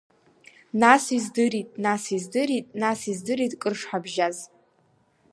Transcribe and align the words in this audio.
Нас 0.81 1.03
издырит, 1.17 1.69
нас 1.85 2.03
издырит, 2.17 2.67
нас 2.81 2.99
издырит 3.11 3.53
кыр 3.61 3.73
шҳабжьаз… 3.79 4.37